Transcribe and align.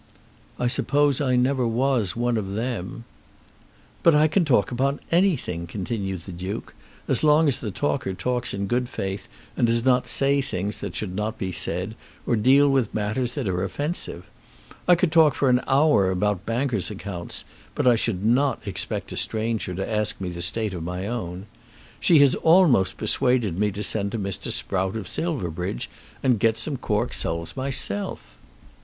"I 0.57 0.65
suppose 0.65 1.21
I 1.21 1.35
never 1.35 1.67
was 1.67 2.15
one 2.15 2.35
of 2.35 2.53
them." 2.55 3.03
"But 4.01 4.15
I 4.15 4.27
can 4.27 4.43
talk 4.43 4.71
upon 4.71 4.99
anything," 5.11 5.67
continued 5.67 6.23
the 6.23 6.31
Duke, 6.31 6.73
"as 7.07 7.23
long 7.23 7.47
as 7.47 7.59
the 7.59 7.69
talker 7.69 8.15
talks 8.15 8.51
in 8.51 8.65
good 8.65 8.89
faith 8.89 9.27
and 9.55 9.67
does 9.67 9.85
not 9.85 10.07
say 10.07 10.41
things 10.41 10.79
that 10.79 10.95
should 10.95 11.13
not 11.13 11.37
be 11.37 11.51
said, 11.51 11.93
or 12.25 12.35
deal 12.35 12.67
with 12.67 12.91
matters 12.95 13.35
that 13.35 13.47
are 13.47 13.63
offensive. 13.63 14.25
I 14.87 14.95
could 14.95 15.11
talk 15.11 15.35
for 15.35 15.49
an 15.49 15.61
hour 15.67 16.09
about 16.09 16.47
bankers' 16.47 16.89
accounts, 16.89 17.45
but 17.75 17.85
I 17.85 17.95
should 17.95 18.25
not 18.25 18.67
expect 18.67 19.11
a 19.11 19.17
stranger 19.17 19.75
to 19.75 19.87
ask 19.87 20.19
me 20.19 20.29
the 20.29 20.41
state 20.41 20.73
of 20.73 20.81
my 20.81 21.05
own. 21.05 21.45
She 21.99 22.17
has 22.21 22.33
almost 22.33 22.97
persuaded 22.97 23.59
me 23.59 23.69
to 23.73 23.83
send 23.83 24.13
to 24.13 24.17
Mr. 24.17 24.51
Sprout 24.51 24.95
of 24.97 25.07
Silverbridge 25.07 25.91
and 26.23 26.39
get 26.39 26.57
some 26.57 26.77
cork 26.77 27.13
soles 27.13 27.55
myself." 27.55 28.35